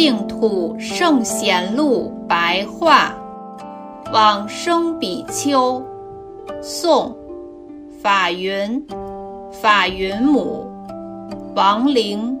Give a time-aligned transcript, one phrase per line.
[0.00, 3.12] 净土圣贤录白话，
[4.12, 5.82] 往生比丘，
[6.62, 7.16] 宋，
[8.00, 8.86] 法云，
[9.60, 10.70] 法云母，
[11.56, 12.38] 王陵，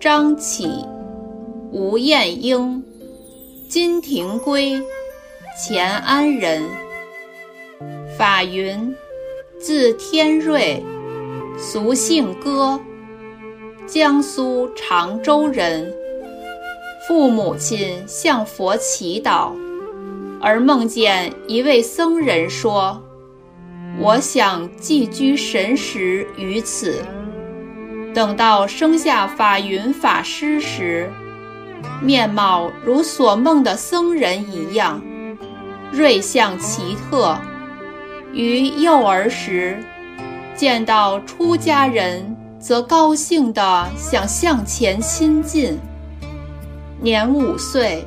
[0.00, 0.84] 张启，
[1.70, 2.82] 吴彦英，
[3.68, 4.82] 金庭圭，
[5.68, 6.60] 乾安人。
[8.18, 8.92] 法云，
[9.60, 10.84] 字天瑞，
[11.56, 12.80] 俗姓歌，
[13.86, 15.94] 江苏常州人。
[17.10, 19.50] 父母亲向佛祈祷，
[20.40, 23.02] 而梦见一位僧人说
[23.98, 27.02] ：“我想寄居神识于此。”
[28.14, 31.10] 等到生下法云法师时，
[32.00, 35.02] 面貌如所梦的僧人一样，
[35.90, 37.36] 瑞相奇特。
[38.32, 39.82] 于幼儿时，
[40.54, 45.76] 见到出家人，则高兴地想向前亲近。
[47.02, 48.04] 年五岁，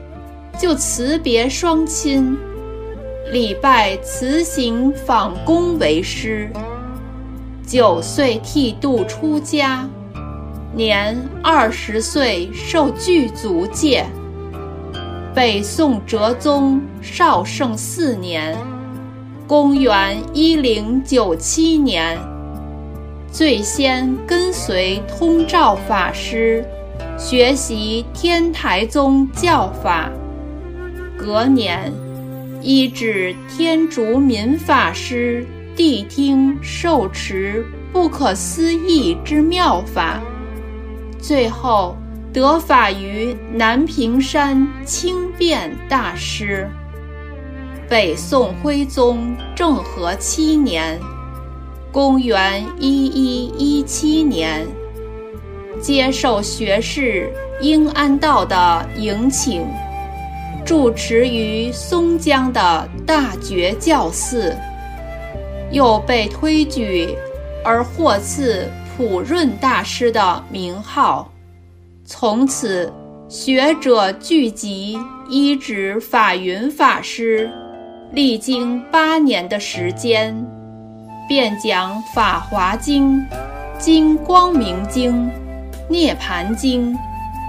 [0.59, 2.37] 就辞别双亲，
[3.31, 6.47] 礼拜辞行访公为师。
[7.65, 9.89] 九岁剃度出家，
[10.75, 14.05] 年二十岁受具足戒。
[15.33, 18.55] 北宋哲宗绍圣四年。
[19.47, 22.15] 公元一零九七年，
[23.31, 26.63] 最先跟随通照法师
[27.17, 30.11] 学习天台宗教法。
[31.17, 31.93] 隔年，
[32.61, 40.19] 依止天竺民法师谛听受持不可思议之妙法，
[41.19, 41.95] 最后
[42.33, 46.67] 得法于南屏山清辩大师。
[47.87, 50.99] 北宋徽宗政和七年，
[51.91, 54.67] 公元一一一七年，
[55.83, 57.29] 接受学士
[57.59, 59.67] 应安道的迎请，
[60.65, 64.55] 住持于松江的大觉教寺，
[65.71, 67.13] 又被推举
[67.65, 71.29] 而获赐普润大师的名号，
[72.05, 72.91] 从此
[73.27, 77.51] 学者聚集，依止法云法师。
[78.13, 80.33] 历经八年的时间，
[81.27, 83.17] 便讲《法华经》
[83.77, 85.11] 《金光明经》
[85.89, 86.93] 《涅盘经》《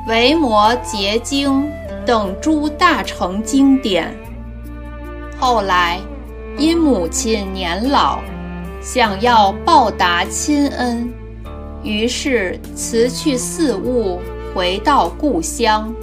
[0.08, 1.62] 维摩诘经》
[2.04, 4.14] 等诸大乘经典。
[5.38, 6.00] 后来，
[6.58, 8.20] 因母亲年老，
[8.80, 11.12] 想要报答亲恩，
[11.82, 14.20] 于是辞去寺务，
[14.54, 15.94] 回到故乡，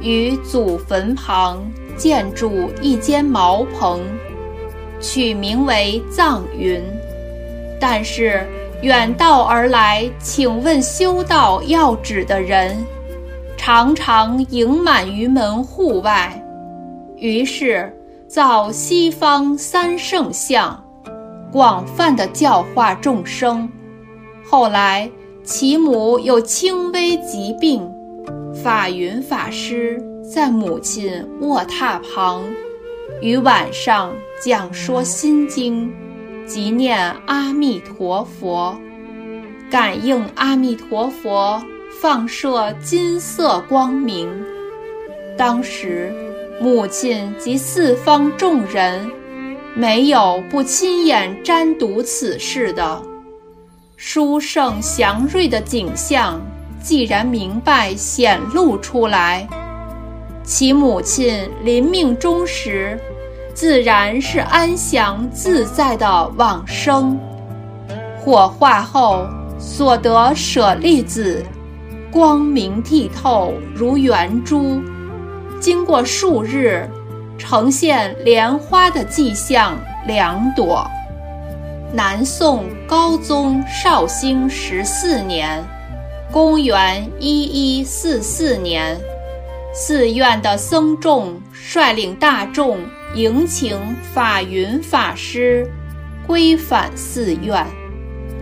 [0.00, 1.60] 于祖坟旁。
[1.96, 4.00] 建筑一间茅棚，
[5.00, 6.80] 取名为藏云。
[7.80, 8.46] 但是
[8.82, 12.76] 远道而来请问修道要旨的人，
[13.56, 16.32] 常常盈满于门户外。
[17.16, 17.92] 于是
[18.28, 20.80] 造西方三圣像，
[21.50, 23.68] 广泛的教化众生。
[24.48, 25.10] 后来
[25.42, 27.90] 其母有轻微疾病，
[28.62, 30.00] 法云法师。
[30.22, 32.44] 在母亲卧榻旁，
[33.22, 34.12] 于晚上
[34.44, 35.90] 讲说心经，
[36.48, 38.74] 即念阿弥陀佛，
[39.70, 41.62] 感应阿弥陀佛
[42.00, 44.26] 放射金色光明。
[45.36, 46.10] 当时
[46.58, 49.10] 母亲及四方众人，
[49.74, 53.02] 没有不亲眼瞻睹此事的。
[53.96, 56.40] 殊胜祥瑞的景象，
[56.82, 59.46] 既然明白显露出来。
[60.44, 62.98] 其母亲临命终时，
[63.58, 67.18] 自然是安详自在的往生。
[68.16, 69.26] 火化后
[69.58, 71.44] 所得舍利子，
[72.08, 74.80] 光明剔透如圆珠，
[75.58, 76.88] 经过数日，
[77.36, 79.76] 呈现莲花的迹象
[80.06, 80.88] 两朵。
[81.92, 85.60] 南宋高宗绍兴十四年，
[86.30, 88.96] 公元一一四四年。
[89.80, 92.80] 寺院的僧众率领大众
[93.14, 93.78] 迎请
[94.12, 95.70] 法云法师
[96.26, 97.64] 归返寺院，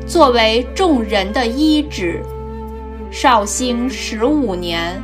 [0.06, 2.22] 作为众人的依止。
[3.10, 4.98] 绍兴十五年，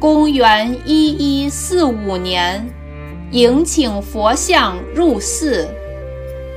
[0.00, 2.66] 公元一一四五年，
[3.32, 5.68] 迎请佛像入寺，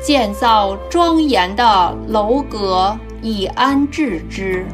[0.01, 4.65] 建造庄严的楼阁以安置之。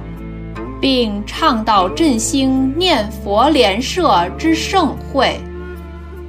[0.86, 5.36] 并倡导振兴念佛联社之盛会，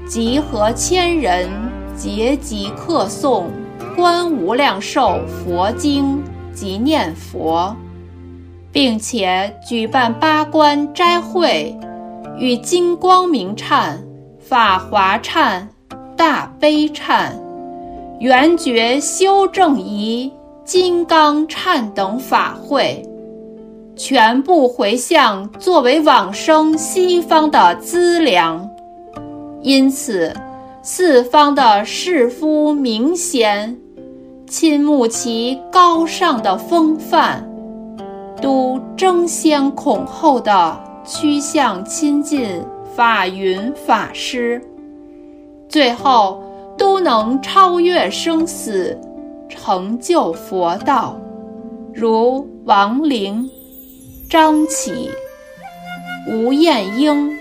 [0.09, 1.47] 集合千人
[1.95, 3.45] 结集课诵
[3.95, 6.17] 《观无量寿佛经》
[6.55, 7.77] 及念佛，
[8.73, 11.79] 并且举办八关斋会
[12.39, 13.99] 与金光明忏、
[14.41, 15.67] 法华忏、
[16.17, 17.31] 大悲忏、
[18.21, 20.33] 圆觉修正仪、
[20.65, 23.07] 金刚忏等法会，
[23.97, 28.69] 全部回向作为往生西方的资粮。
[29.63, 30.33] 因此，
[30.83, 33.77] 四方的士夫名贤，
[34.47, 37.43] 亲慕其高尚的风范。
[38.43, 42.63] 都争先恐后的趋向亲近
[42.95, 44.61] 法云法师，
[45.71, 46.43] 最后
[46.77, 48.95] 都能超越生死，
[49.49, 51.17] 成就佛道，
[51.95, 53.51] 如王灵、
[54.29, 55.09] 张起、
[56.29, 57.39] 吴彦英、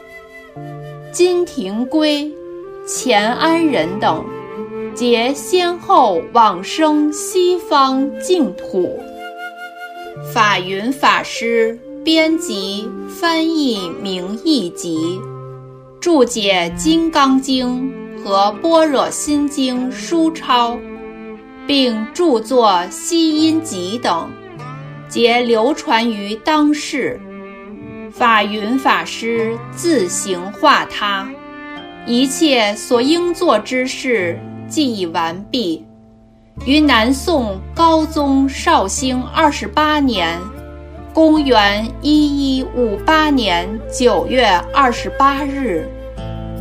[1.12, 2.32] 金庭圭、
[2.88, 4.24] 钱安仁等，
[4.94, 9.00] 皆先后往生西方净土。
[10.32, 15.20] 法云法师编辑翻译《名义集》，
[16.00, 17.92] 注解《金刚经》
[18.24, 20.78] 和《般若心经》书抄，
[21.66, 24.30] 并著作《西音集》等，
[25.16, 27.18] 皆流传于当世。
[28.12, 31.26] 法云法师自行化他，
[32.06, 35.86] 一切所应做之事既已完毕。
[36.66, 40.38] 于南宋高宗绍兴二十八年，
[41.14, 45.88] 公元一一五八年九月二十八日，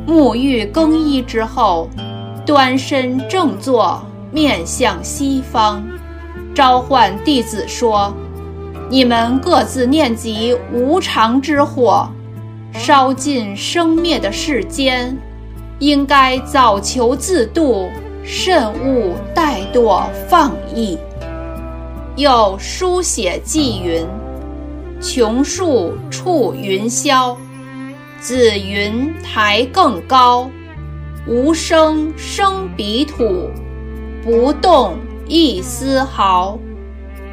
[0.07, 1.91] 沐浴更衣之后，
[2.47, 4.01] 端身正坐，
[4.31, 5.85] 面向西方，
[6.55, 8.15] 召唤弟子说
[8.89, 12.09] ：“你们各自念及无常之火，
[12.73, 15.17] 烧尽生灭的世间，
[15.79, 17.89] 应该早求自度。”
[18.27, 20.97] 慎勿怠惰放逸。
[22.17, 24.03] 又书写寄云
[24.99, 27.37] ：“琼树触云霄，
[28.19, 30.49] 紫云台更高。
[31.29, 33.51] 无声生彼土，
[34.25, 34.95] 不动
[35.29, 36.59] 一丝毫。”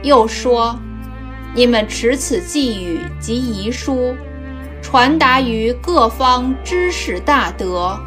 [0.04, 0.78] 又说
[1.54, 4.16] ：“你们持此寄语及遗书，
[4.82, 7.98] 传达于各方知识大德。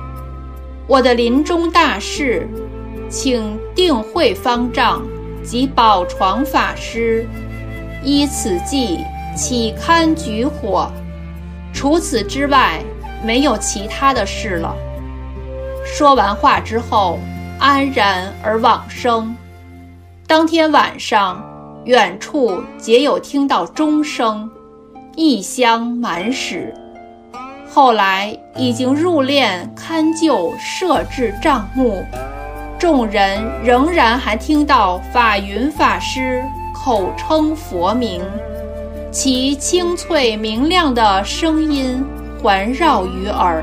[0.87, 2.49] 我的临终大事。”
[3.11, 5.03] 请定慧方丈
[5.45, 7.25] 及宝床法师
[8.03, 8.99] 依此计
[9.37, 10.91] 起堪举火，
[11.73, 12.83] 除此之外
[13.23, 14.75] 没有其他的事了。
[15.85, 17.21] 说完话之后，
[17.61, 19.37] 安然而往生。
[20.27, 21.45] 当天晚上，
[21.85, 24.51] 远处皆有听到钟声，
[25.17, 26.73] 异香满室。
[27.69, 32.03] 后来已经入殓堪就设置帐幕。
[32.79, 36.43] 众人仍然还听到法云法师
[36.75, 38.23] 口称佛名，
[39.11, 42.03] 其清脆明亮的声音
[42.43, 43.63] 环绕于耳。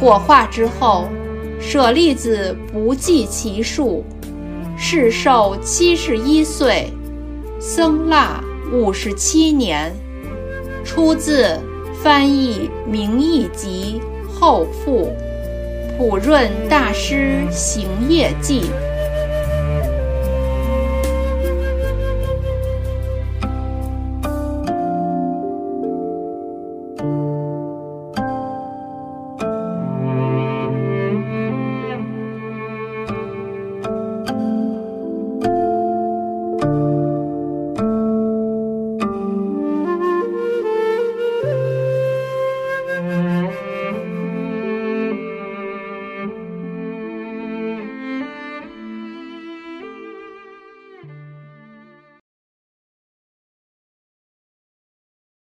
[0.00, 1.04] 火化之后，
[1.60, 4.02] 舍利子不计其数，
[4.78, 6.90] 世寿七十一岁，
[7.64, 8.42] 僧腊
[8.72, 9.94] 五十七年。
[10.84, 11.56] 出自
[12.02, 15.12] 翻译《名义集》后附。
[15.96, 18.64] 普润大师行业记。